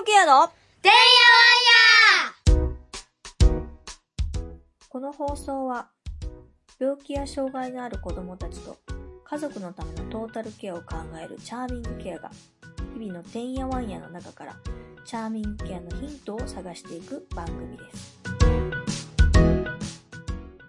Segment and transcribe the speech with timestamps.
[0.00, 0.48] グケアの
[0.82, 0.98] てんや
[2.56, 2.74] わんや
[4.88, 5.86] この放送は
[6.80, 8.76] 病気や障害のある子供たちと
[9.22, 12.32] 家族のためのトータルケアを考えるチャーミングケアが
[12.98, 14.56] 日々のてんやわんやの中から
[15.04, 18.18] チャーミングケアのヒントを探していく番組です。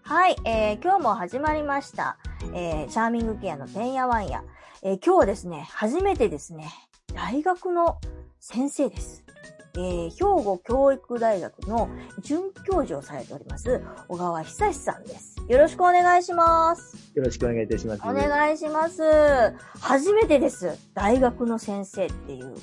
[0.03, 2.17] はい、えー、今日も始まりました。
[2.53, 4.43] えー、チャーミングケアのてんやわんや。
[4.83, 6.69] えー、今日はですね、初めてですね、
[7.15, 7.97] 大学の
[8.47, 9.23] 先生です。
[9.73, 11.89] えー、兵庫教育大学の
[12.21, 15.35] 准教授をされております、小川久志さんです。
[15.49, 16.95] よろしくお願いします。
[17.15, 18.01] よろしくお願いいたします。
[18.03, 19.01] お願いします。
[19.79, 20.77] 初めてです。
[20.93, 22.53] 大学の先生っていう。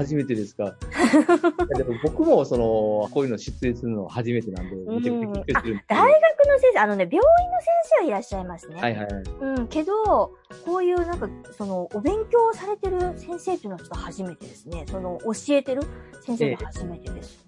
[0.00, 0.74] 初めてですか？
[1.76, 8.80] でも僕もその、こういうの出演するのは初めてなんで、めちゃくちゃ緊張してるんですけど大学の先生、あのね、病院の先生はいらっしゃいますね。
[8.80, 9.22] はいはいはい。
[9.40, 10.32] うん、けど、
[10.64, 14.84] こういうなんか、その、お勉強をされてる先生っていうのはちょっと初めてですね。
[14.88, 15.82] その、教えてる
[16.24, 17.46] 先生が初めてです。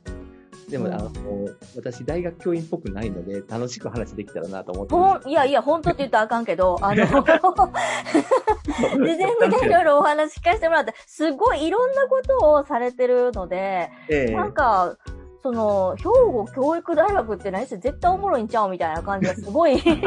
[0.71, 1.10] でも、うんあの、
[1.77, 4.84] 私、大学教員っぽくないので、楽しく話できたらなと思
[5.16, 7.05] っていやいや、本当って言ったらあかんけど、あの、
[8.65, 9.27] 事前にね、
[9.63, 14.33] いろいろお話聞かせてもらって、すごいいろんなことをされてるので、ええ。
[14.33, 14.97] なんか、
[15.43, 19.80] その、兵庫教育大学って何せ絶対おもろいんちゃうみたいな感じがすごい。
[19.82, 20.01] この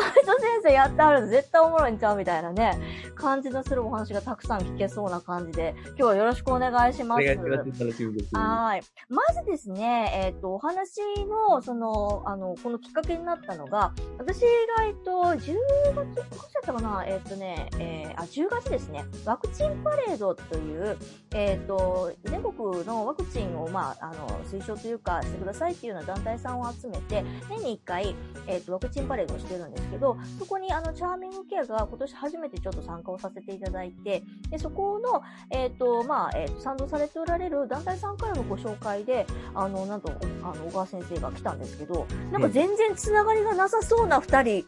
[0.00, 0.10] 人
[0.40, 2.78] 先生やってはるの絶対おもろいんちゃうみたいなね、
[3.16, 7.24] 感じのするお話がたくさん聞けそうな感じで、今日はよろしくお願いしおます。
[7.24, 7.84] 願いします。
[7.84, 8.36] 楽しみです。
[8.36, 8.82] はい。
[9.08, 14.48] まずですね、えっ、と、お話の、その、あの、このきっかけになったのが、私が、
[14.84, 15.56] えっと、10月、
[15.94, 17.04] 何月だったかな？
[17.06, 20.96] えっ、とね、えーあ、10月ですね、ワクチンパレードという、
[21.34, 22.51] えっ、と、全国
[22.84, 28.14] のワクチンを、まあ、あの、推奨というか、してくださいっていうような団体さんを集めて、年に1回、
[28.46, 44.66] えっ、と、ワクチンパレードをしてるんですけど、そこに、あの、チャーミングケアが今年初めてちょっと参加をさせていただいて、で、そこの、えっ、と、まあ、えっ、と、賛同されておられる団体さんからのご紹介で、あの、なんと、あの、小川先生が来たんですけど、なんか全然つながりがなさそうな二人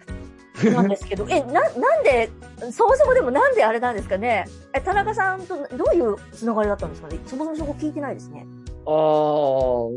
[0.72, 1.68] なんですけど、え、な、な
[2.00, 2.30] んで、
[2.70, 4.46] そもそもでもなんであれなんですかね？
[4.72, 7.18] え、田中さんとどういうつながりだったんですかね？
[7.26, 8.46] そもそもそこ聞いてないですね。
[8.86, 8.92] ああ、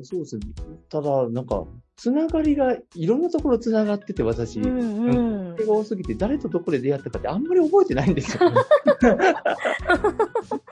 [0.03, 0.41] そうですね。
[0.89, 1.65] ただ、なんか、
[1.95, 4.59] つながりが、いろんなところつながってて、私。
[4.61, 5.55] うんうん。
[5.57, 8.57] 手が多すぎて、誰とどこで出会ったかってあんまり覚えてないんですよ、ね。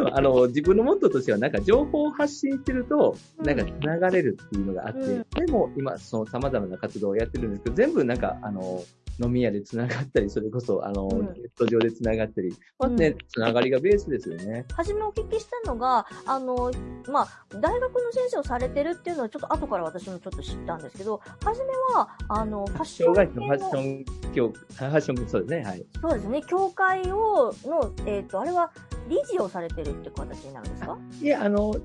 [0.00, 5.26] でも、あの、自分のモットーとしては、なんか情報を発信してると、なんか繋がれるっていうのがあって、うん。
[5.46, 8.82] でも今、その様々な活動をやってるんですけど、全部なんか、あの、
[9.18, 11.26] 飲み屋で繋がったり、それこそ、あの、うん。
[11.26, 14.64] ネット上で繋がったり、まずね、うん繋がりがベースですよね。
[14.72, 16.70] はじめお聞きしたのが、あの、
[17.08, 17.28] まあ、
[17.60, 25.86] 大学の先生をされてるっていうのはちょっと後から私もちょっと知ったんですけど、はじめは、あの、ファッション系障害者のファッシの、ョン協、ファッション、そうですね、はい。
[26.00, 28.70] そうですね、協会を、の、えっ、と、あれは
[29.08, 30.98] 理事をされてるって形になるんですか？
[31.20, 31.80] いや、あの、い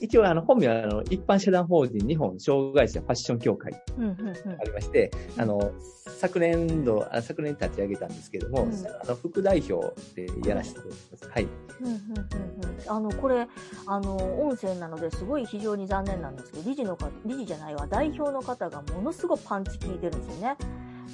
[0.00, 4.64] 一応、あの、本名は、あの、一般社団法人日本障害者ファッション協会うん、うん、うんあ。
[4.64, 5.72] りまして、あの、
[6.18, 11.30] 昨年度、あ昨年立ち上げたんですけども、うんあの副代表でやらせていただきます。
[11.30, 11.48] はい。
[11.80, 13.48] うんうんうんうんあの、これ、
[13.86, 20.56] あの、音声なのですごい非常に残念なんですけど、理事の方、理事じゃないわ、代表の方がものすごくパンチ効いてるんですよね。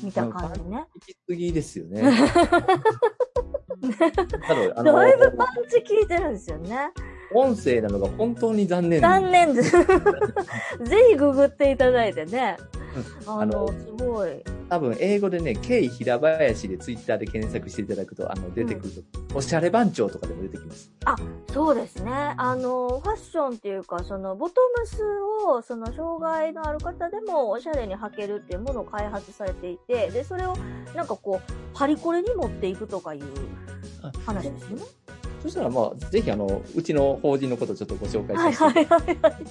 [0.03, 0.85] 見た感じね。
[0.95, 2.03] 行き過ぎですよね。
[3.83, 6.91] だいぶパンチ効いてるんですよね。
[7.35, 9.73] 音声なのが本当に残念残念です。
[10.85, 12.57] ぜひググっていただいてね。
[13.27, 14.31] ああの、のすごい。
[14.69, 20.91] 多分、英語でね、ケイ平林でツイッターで検索していただくと、あの、出てくると、おしゃれ番長とかでも出てきます。
[21.53, 22.35] そうですね。
[22.37, 25.03] あの、ファッションっていうか、その、ボトムス
[25.47, 30.55] を、その、障害のある方でもおしゃれに履けるっていうものを開発されていて、で、それを、
[30.95, 33.23] なんかこう、パリコレに持っていくとかいう
[34.25, 34.83] 話ですよね。
[35.43, 39.47] そしたら、まあ、ぜひ、あの、うちの法人のことをちょっとご紹介はいさせていただきます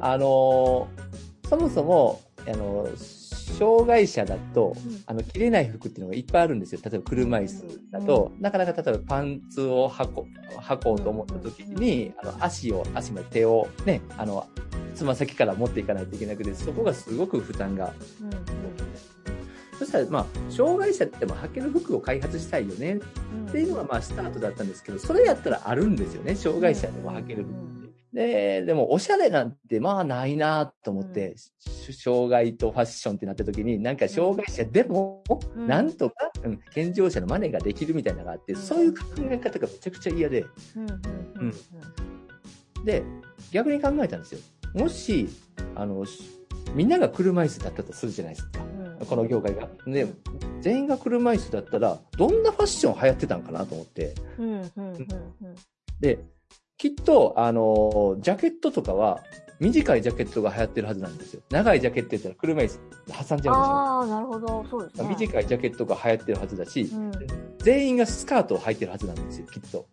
[0.00, 1.22] あのー
[1.52, 5.02] そもそも、あの障害者だと、うん。
[5.06, 6.80] あの、着れない服っていうのがいっぱいあるんですよ。
[6.82, 14.46] 例えば車椅子だと、なかなか例えばパンツを履こう、履こうと思った時に、あの、足を、足まで手をね、あの、
[14.94, 17.92] つま先から持っていかないといけなくて、そこがすごく負担が。
[19.92, 22.98] したら、まあ、障害者っても履ける服を開発したいよね。
[23.34, 23.48] うん。
[23.48, 26.34] っていうのが、まあ、スタートだったんですけど、それやったらあるんですよね。
[26.34, 27.92] 障害者でも履ける服って。
[28.12, 35.22] で、でも、おしゃれなんて、まあ、ないなと思って、し障害とファッションってなった時に、なんか、障害者でも、
[35.56, 35.66] うん。
[35.66, 38.60] なんとか、うん、健常者の真似ができるみたいなのがあって、うん。
[38.60, 40.44] そういう考え方がめちゃくちゃ嫌で、
[40.76, 42.84] うん。
[42.84, 43.02] で、
[43.50, 44.40] 逆に考えたんですよ。
[44.74, 45.28] もし、
[45.74, 46.42] あの、し
[46.74, 48.71] みんなが車椅子だったとするじゃないですか。
[49.02, 49.68] うんこの業界が。
[49.86, 50.06] で、
[50.60, 54.14] 全員が車椅子だったら、どんなファッション流行ってたんかなと思って。
[54.38, 55.06] うん、うん、うん、
[56.00, 56.20] で、
[56.78, 59.22] きっと、あの、ジャケットとかは、
[59.60, 61.42] 短いジャケットが流行ってるはずなんですよ。
[61.50, 63.52] 長いジャケットやったら車椅子挟んじゃうんですよ。
[63.52, 64.66] ああ、なるほど。
[64.68, 65.08] そうですね。
[65.08, 67.12] 短いジャケットが流行ってるはずだし、うん。
[67.58, 69.86] 全員がスカートを履いてるはずなんですよ、きっと。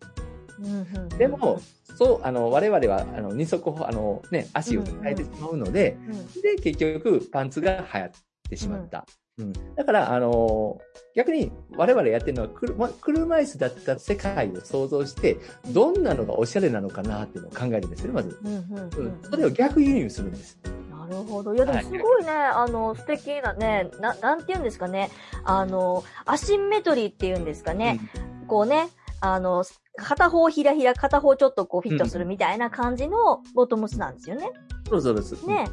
[0.60, 1.62] うんうんでも、
[1.96, 8.12] そう、あの、我々は、あの、二足歩、あの、ね、足を変えてしまうので、うんで、結局、パンツが流行っ
[8.50, 9.06] てしまった。
[9.38, 9.54] うん。
[9.76, 10.80] だから、あの
[11.16, 15.38] 逆に、我々やってるのは、車車椅子だった世界を想像して、
[15.68, 18.40] どんなのがおしゃれなのかなっていうのを考えるんですよね、まず。
[18.44, 19.22] うんうんうんうん。
[19.24, 20.60] それを逆輸入するんです。
[20.92, 21.56] なるほど。
[21.56, 25.10] いや、でもすごいね、あの、素敵なね、な、なんて言うんですかね。
[25.44, 28.00] あの、アシンメトリーっていうんですかね。
[28.48, 28.90] こうね、
[29.22, 29.64] あの、
[29.96, 34.52] 片方ひらひら、片方ちょっとこうフィットするみたいな感じのボトムスなんですよね。
[34.90, 35.46] そうそうです。
[35.46, 35.68] ね。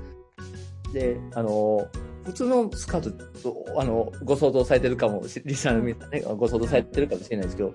[0.92, 1.86] で、あの、
[2.26, 7.72] 普通のスカートと、あの、ご想像されてるかもし、リスナーの皆さんね、ご想像されてるかもしれないですけど、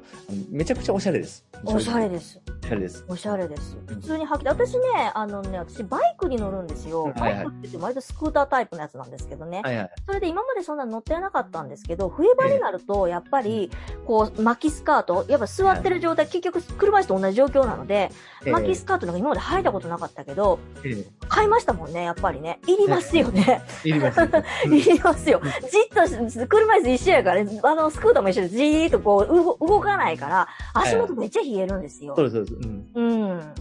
[0.49, 1.45] めちゃくちゃおしゃれです。
[1.63, 2.31] おしゃれでです。
[2.31, 2.41] す。
[2.57, 3.05] おしゃれです。
[3.07, 3.77] おしゃれです。
[3.87, 7.13] 普通に履き、私ね、あのね、私バイクに乗るんですよ。
[7.17, 9.61] バイクって言って割とスクータータイプのやつなんですけどね。
[9.63, 9.89] はいはい。
[10.05, 13.71] それで今までそんなの乗ってなかったんですけど、冬場になると、やっぱり、
[14.05, 18.11] こう、巻きスカート、やっぱ座ってる状態、結局車椅子と同じ状況なので、
[18.45, 22.59] 巻きスカートなんか今まで履いたことなかったけど、ええ買いましたもんね、やっぱりね。
[22.67, 23.61] いりますよね。
[23.85, 24.19] いります。
[24.65, 25.41] いりますよ。
[25.43, 32.15] じっとし、車椅子一緒やから、ね、あの、スクーターも一緒でじーっとこう、動動かないから、足元めっちゃ冷えるんですよ。
[32.15, 32.69] そうです、そうです。
[32.95, 33.53] うん。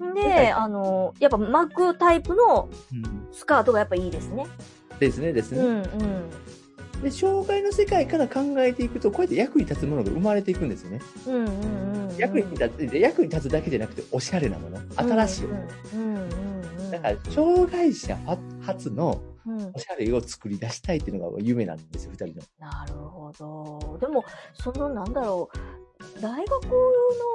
[0.00, 0.14] うん。
[0.14, 4.46] で、あの、やっぱ巻くタイプのうんスカートがやっぱいいですね。
[4.98, 5.88] ですね、ですうん、ね。
[6.96, 7.02] うん。
[7.02, 11.00] で、障害の世界から考えていくと、こうやって役に立つものが生まれていくんですよね。
[11.26, 12.16] うん、うん、うん。
[12.16, 15.60] 役に立つ、で役に立つだけじゃなくて、おしゃれなもの、新しいもの。
[15.94, 16.90] うん、うん、うんうん。
[16.90, 18.16] だから、障害者
[18.62, 22.42] 初のうんおしゃれを作り出したいっていうのが夢なんですよ、二人の。
[22.58, 23.98] なるほど。
[23.98, 24.24] でも、
[24.54, 25.87] その、なんだろう。
[26.20, 26.64] 大学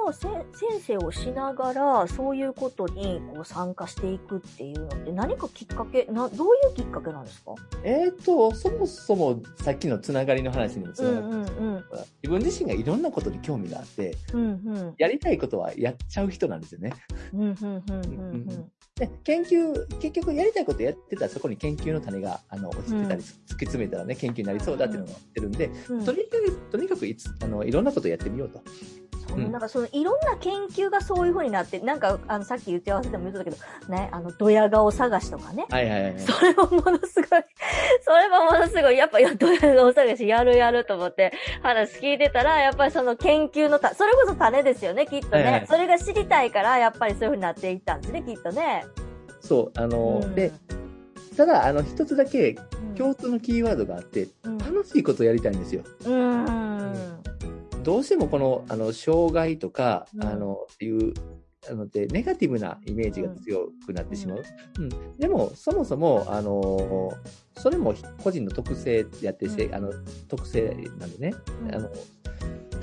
[0.06, 7.54] のせ先生をしながら、そういうことにこう参加していくっていうのって何かきっかけ、な、どういうきっかけなんですか？
[7.82, 11.36] えーと、そもそもさっきのつながりの話にもつながる、うんう
[11.78, 11.84] ん
[12.22, 14.40] 自分自身がいろんなことに興味があって、うん。
[14.40, 14.94] うんうん。
[14.98, 16.94] やりたいことはやっちゃう人なんですよね。
[17.32, 17.66] うんうんうんう
[18.36, 23.32] んで、研究、結局やりたいことやってたらそこに研究の種が、あの、落ちてたり、突き
[23.66, 26.04] 詰めたらね、研究になりそうだっていうのが言ってるんで、うんうん。
[26.04, 28.62] とにかく、とにかくいつ、あの、いろんなことやってみようと。
[29.28, 35.66] そうなんかそのいろんな研究がそういう風になって、なんかあのさっき言って合わせても言ってたけど、ね、あのドヤ顔探しとかね。
[35.70, 36.20] はいはいはい。
[36.20, 37.42] それもものすごい、
[38.02, 45.42] それもものすごい、やっぱ、ドヤ顔探しやるやると思って話聞いてたら、やっぱりその研究のた、それこそ種ですよね、きっとね。
[45.42, 48.84] はいはいそれが知りたいから、やっぱりそういう風になっていったんですね、きっとね。
[49.40, 50.52] そう、あの、うんで、
[51.36, 55.82] ただ、あの、一つだけうん共通のキーワードがあって、うん楽しいことをやりたいんですよ。
[56.04, 57.24] うん。
[57.84, 61.14] どうしてもこの、あの、障害とか、うんあの、っていう、
[61.70, 64.42] あので、ネガティブなイメージが強くなってしまう。
[64.78, 65.16] うん。
[65.18, 67.12] でも、そもそも、あの、
[67.56, 69.92] それも個人の特性でやってせ、うんあの、
[70.28, 71.90] 特性なんでね、うんあの、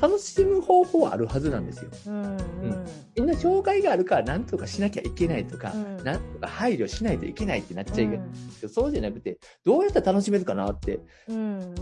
[0.02, 1.92] 楽しむ方法はあるはずなんですよ。
[2.08, 2.24] うん。
[2.24, 2.86] うん。
[3.16, 8.18] みんな障害があるから何とかしなきゃいけないとか、うん何とか配慮しないといけないってなっちゃいけない。
[8.18, 11.00] うんそうじゃなくて、どうやったら楽しめるかなって。
[11.28, 11.76] うん。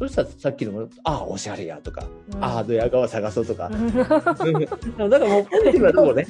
[0.00, 0.08] うん。
[0.08, 3.70] そしたらさっきの、ああ、おしゃれやとか、うんああ、ドヤ顔探そうとか。
[3.72, 6.26] うんだからもうポジティブなとこね。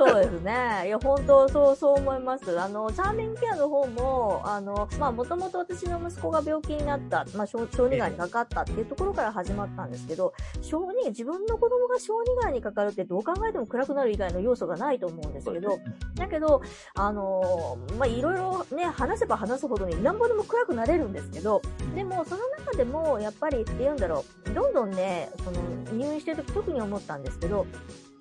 [0.00, 0.84] そうですね。
[0.86, 2.58] いや、本当、そう、そう思います。
[2.58, 15.78] あの、チャーミングケアの方も、あの、まあ、もともと私の息子が病気になった、まあ、小小児がんにかかったっていうところから始まったんですけど、小児、自分の子供が小児がんにかかるってどう考えても暗くなる以外の要素がないと思うんですけど、
[16.14, 16.62] だけど、
[16.94, 21.60] あのまあ、いろいろね、話せば話すほどになんぼでも暗くなれるんですけど、
[21.94, 25.60] でも、その中でも、やっぱり、って言うんだろう、どんどんね、その、
[25.92, 27.66] 入院してる時特に思ったんですけど、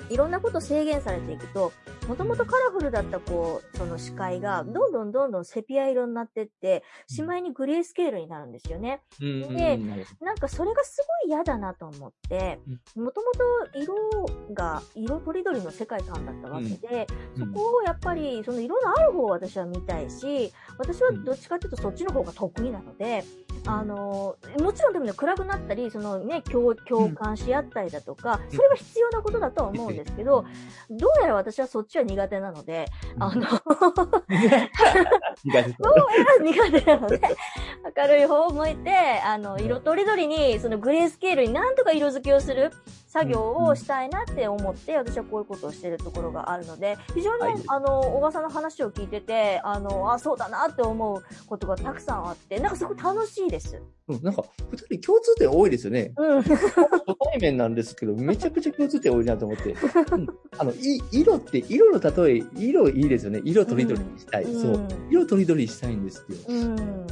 [0.10, 1.72] いろんなこと制限されていくと、
[2.08, 9.02] もともとカラフルだったこう、その視界が、どんどんどんどんセピア色になってって、しまいにグレースケールになるんですよね。
[9.22, 9.56] うん。
[9.56, 9.78] で
[10.22, 12.60] なんかそれがすごい嫌だなと思って、
[12.96, 17.54] もともと色が、色とりどりの世界観だったわけで、うん。
[17.54, 23.24] そこをやっぱり、その色のある方を私は見たいし、私はどっちかっていうとそっちの方が得意なので、
[23.66, 30.46] あの、もちろんでもね、暗くなったり、そのね、共共感し合ったりだとか、それは必要なことだとは思うんですけど、
[30.90, 32.86] どうやら私はそっちは苦手なので、
[33.20, 33.42] あの、
[35.42, 35.72] 苦手。
[35.80, 35.94] どう
[36.52, 37.22] やら苦手なので、
[37.98, 38.92] 明るい方を向いて、
[39.26, 42.72] あの、色とりどりに、そのグレースケールになんとか色付けをする。
[43.10, 53.82] 作業をしたいなって思って、私はこういうことをしてるところがあるので、非常に、はいあの、小川さんの話を聞いてて、あの、あ、そうだなって思うことがたくさんあって、なんかすごく楽しいです。
[54.08, 56.14] うん、なんか、二人共通点多いですよね。
[56.16, 56.42] うん。
[56.46, 56.56] 初
[57.32, 59.76] 対面なんですけど、めちゃくちゃ共通点多いなと思って。
[60.12, 60.28] うん、
[60.60, 63.42] あの、い、色って、色の例え、色いいですよね。
[63.44, 64.44] 色とりどりにしたい。
[64.44, 64.88] うんそう。
[65.10, 66.38] 色とりどりしたいんですよ。
[66.48, 67.08] うん。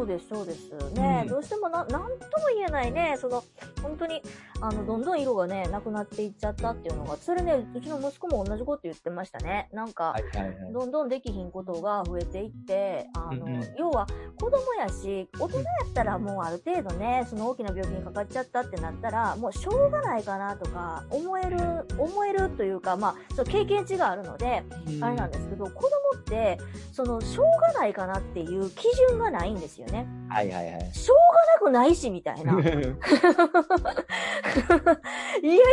[0.00, 0.70] そうです、そうです。
[0.94, 2.08] ね、うんどうしてもな、なんとも
[2.54, 3.44] 言えないね、その、
[3.82, 4.22] 本当に、
[4.62, 9.68] あの、どんどん色がね、なくなっていっちゃったっていうのが、それね、うちの息子も同じこと言ってましたね。
[9.74, 10.72] なんか、はいはいはい。
[10.72, 14.06] どんどんできひんことが増えていって、あの、うんうん要は
[14.40, 21.58] 子供やし、大人やったらもうある程度ね、その大きな病気にかかっちゃったってなったら、もうしょうがないかなとか、思える、
[21.98, 26.58] 思えるというか、まあ、その経験値があるので、うんあれなんですけど、子供って、
[26.92, 30.06] その、しょうがないかなっていう基準がないんですよね。
[30.28, 30.90] はいはいはい。
[30.92, 31.22] しょうが
[31.54, 32.52] なくないし、みたいな。
[32.60, 32.72] いや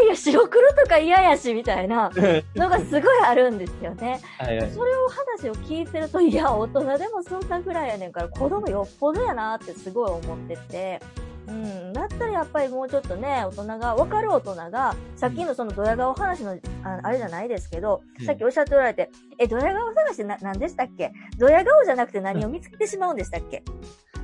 [0.04, 2.12] いや、白黒とか嫌やし、みたいな
[2.56, 4.20] のがすごいあるんですよね。
[4.40, 4.72] はいはい。
[4.72, 11.02] それを話を聞いてると、いや、大人でもそんなぐらいやねんから、子供よっぽどやなってすごい思ってて、
[11.48, 19.10] うん、だったらやっぱりもうちょっとね、大人が、わかる大人が、さっきのそのドヤ顔話の、ああれじゃないですけど、うんさっきおっしゃっておられて、
[19.40, 21.14] え、ドヤ顔探してな、何でしたっけ？
[21.38, 23.64] ドヤ顔じゃなくて何を見つけてしまうんでしたっけ？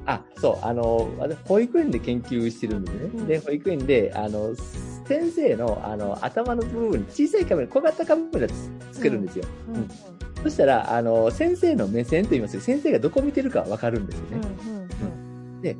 [0.05, 3.09] あ、そう、あの、私保育園で研究してるんですね。
[3.13, 4.53] うんで、保育園で、あの、
[5.05, 8.53] 先生の、あの、頭の部分に小さいカメラ、小型カメラつ
[8.91, 9.45] つけるんですよ。
[9.69, 9.89] うん、うん、
[10.43, 12.61] そしたら、あの、先生の目線と言いますよ。
[12.61, 14.47] 先生がどこ見てるかわかるんですようん、ね。
[15.01, 15.09] う
[15.59, 15.77] ん、で、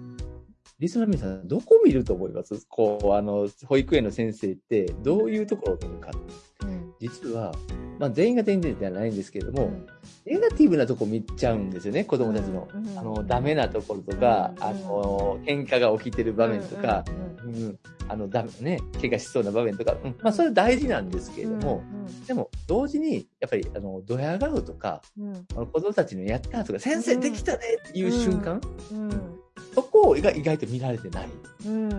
[0.79, 2.65] リスナーの皆さん、どこ見ると思います？
[2.67, 6.11] こう、あの、保育園の先生って、どういうところを見るか。
[6.63, 7.53] うん、実は、
[7.99, 9.87] まあ、全員が全員ではないんですけれども、うん、
[10.25, 12.67] ネガティブなとこ見ちゃうんですよね、子供たちの。
[12.97, 14.63] あの、ダメなところとか、うん。
[14.63, 17.03] あの、喧嘩が起きてる場面とか、
[17.43, 21.83] うん、うん、あの、ダメね、怪我しそうな場面とか、うん、まあ、それ大事なんですけれども、
[22.27, 25.01] でも、同時に、やっぱり、あの、ドヤ顔とか、
[25.55, 27.59] あの子供たちのやったとか、先生できたね
[27.89, 29.09] っていう瞬間、うん、
[29.73, 31.29] そこが意外と見られてない。
[31.65, 31.89] うん。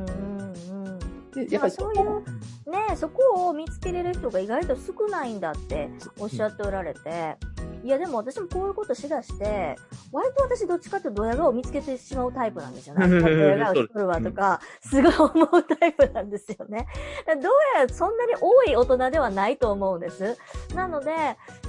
[1.34, 5.88] で、やっぱりそこまあそうねそこを見つけれる人が意外と少ないんだって
[6.18, 7.36] おっしゃっておられて、
[7.84, 9.76] いやでも私もこういうことしだして、
[10.10, 13.08] 割と私どっちかっていうとドヤ顔を見つけてしまうタイプなんですよね。
[13.08, 16.86] ドヤ顔しとるわとか、すごい思うタイプなんですよね。
[17.26, 17.42] どう
[17.76, 20.36] やらそんなに多い大人ではないと思うんです。
[20.74, 21.10] なので、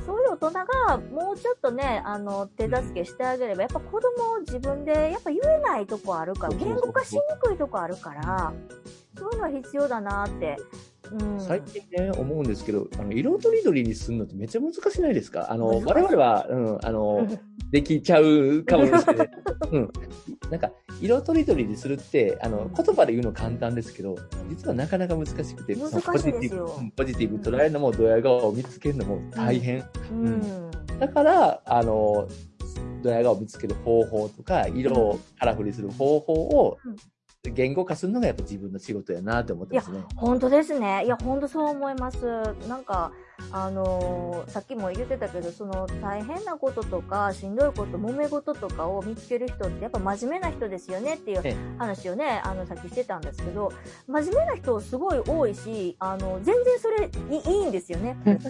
[0.06, 8.54] そういう大人がもうちょっとね、あの、手助けしてあげれば、やっぱ子供を自分でやっぱ言えないとこあるから、言語化しにくいとこあるから、
[9.18, 10.58] そういうのは必要だなって。
[11.12, 11.40] うん。
[11.40, 15.52] 最近ね、思うんですけど、あの、色とりどりにするのってめっちゃ難しないですか？
[15.52, 17.28] あの、我々は、うん、あの、
[17.72, 19.26] できちゃうかもですけど、
[19.72, 19.92] うん。
[20.50, 20.72] なんか、
[21.02, 24.16] 色とりどりにするって、あの、言葉で言うの簡単ですけど、
[24.50, 29.84] 実はなかなか難しくて、難しいポジティブポジティブ捉えるのも、ドヤ顔を見つけるのも大変。
[30.12, 30.42] うん。
[31.00, 32.28] だから、あの、
[33.04, 36.96] ドヤ顔を見つける方法とか、色をカラフルにする方法をうん
[37.52, 40.04] 言語化するのがやっぱ自分の仕事やなって思ってますね。
[40.16, 41.06] 本当ですね。
[41.06, 42.26] いや、本当そう思います。
[42.68, 43.12] なんか、
[43.52, 53.72] あのーさっきも言ってたけど、その大変なこととか、しんどいこと、揉め事とかを見つける人って、やっぱ真面目な人ですよねっていうええ話をね、あの、さっきしてたんですけど、
[54.08, 58.18] 真面目な人すごい多いし、あの、全然それいいいいんですよね。
[58.26, 58.42] 間違っ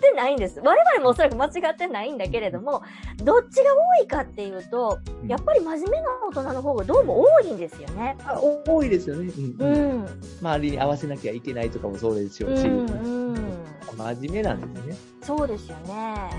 [0.00, 0.60] てないんです。
[0.60, 2.82] 我々もおそらく間違ってないんだけれども、
[3.22, 3.70] どっちが
[4.00, 8.16] 多いかっていうと、やっぱり真面目な大人の方がどうも多いんですよね。
[8.24, 9.32] あ多いですよね。
[9.58, 10.06] うんううんん。
[10.40, 13.47] 周りに合わせなきゃいけないとかもそうでしょうし、うん、うん。
[13.98, 14.96] 真面目なんですよね。
[15.22, 16.30] そうですよね。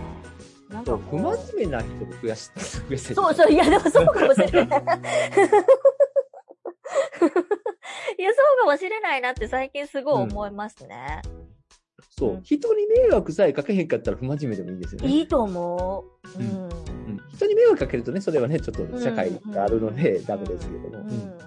[0.69, 4.65] なんそう不かこう真面目な人を増やし、 てそうそう、いや、でもそうかもしれない。
[8.17, 11.21] いや、そうかもしれないなって最近すごい思いますね。
[12.17, 15.07] そううん人に迷惑さえかけへんかったら不真面目でもいいですよね。
[15.07, 16.39] いいと思う。
[16.39, 16.41] う。
[16.41, 16.69] うんうん
[17.33, 21.37] 人に迷惑かけるとね、それはね、ちょっと社会があるのでうんダメですけども、ううん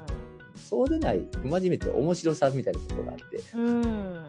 [0.56, 3.56] そうでない不真面目って面白さみたいなところがあって。
[3.56, 3.60] ん。
[3.60, 4.24] うん。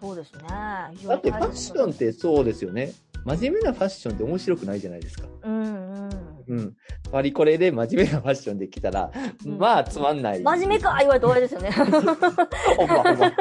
[0.00, 0.40] そうですね。
[0.48, 2.92] だってファッションってそうですよね。
[3.24, 5.26] 真面目なファッションって面白くないじゃないですか。
[5.42, 6.10] うんうん。
[6.48, 6.76] うん。
[7.12, 9.10] パリコレで真面目なファッションで来たら、
[9.44, 10.42] うんまあつまんない。
[10.42, 11.70] 真面目か言われて終わりですよね。
[12.76, 13.32] ほんまほんま。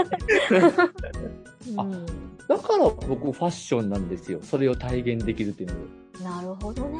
[1.77, 2.05] あうん
[2.49, 4.39] だから僕ファッションなんですよ。
[4.41, 5.75] それを体現できるっていうの
[6.19, 6.23] で。
[6.23, 6.97] なるほどね。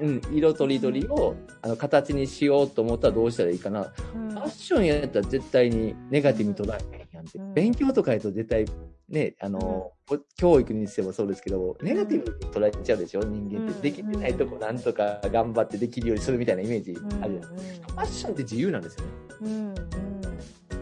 [0.00, 0.36] うんうん。
[0.36, 3.92] 色とりどりをあの形にしようと思ったらどうしたらいいかな。
[4.14, 7.38] うんファッションやったら絶対にネガティブに捉えへんやんって。
[7.38, 8.64] うん勉強とかやと絶対
[9.12, 9.92] ね、あの、
[10.36, 13.20] 教育にしてもそうですけど、ネガティブに捉えちゃうでしょ？
[13.22, 13.72] 人間って。
[13.74, 17.86] うんできてないとこなんとか頑張ってできるようにするみたいなイメージうんあるじゃないですか。
[17.92, 19.10] ファッションって自由なんですよね。
[19.42, 19.76] うんうん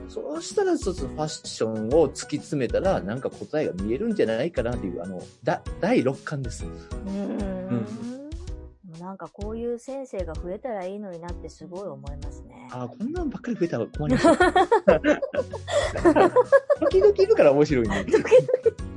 [0.08, 6.64] そうしたら、そうそうファッションを突き詰めたら、なんか答えが見えるんじゃないかなっていう、あの、だ、第6巻です。
[6.64, 8.19] うーん。
[9.10, 12.68] なんかこういう先生が増えたらいいのになってすごい思いますね。
[12.70, 14.28] ああ、こんなんばっかり増えたら困ります。
[16.78, 18.06] 時々いるから面白いね。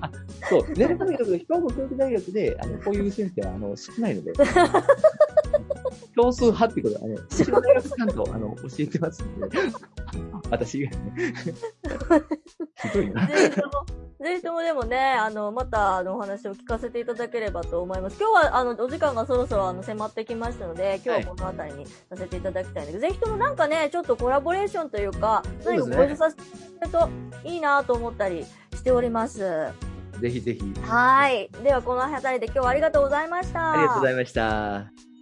[0.01, 0.11] あ、
[0.47, 0.71] そう。
[0.73, 4.33] ね、とにかく、兵庫教育大学で、あの、こういう先生は、あの、少ないので。
[6.15, 9.49] 少数派ってことはね、うちの大学ちゃんと、あの、教えてますんで。
[10.51, 11.33] 私以外ね。
[12.83, 13.27] ひどいな。
[14.23, 18.17] ぜひとも、でもね、あの、また、あの、お話を聞かせていただければと思います。
[18.17, 26.45] 今日は、あの、お時間がそろそろ、あの、迫ってきましたので、今日はこの辺りにさせていただきたいんだけど、ぜひともなんかね、ちょっとコラボレーションというか、何かご一緒させてい
[26.79, 27.09] ただく
[27.43, 29.39] といいなと思ったりしております。
[30.19, 30.61] ぜひぜひ。
[30.81, 31.49] はい。
[31.61, 33.73] では、この辺りで今日はありがとうございました。
[33.73, 35.12] ありがとうございました。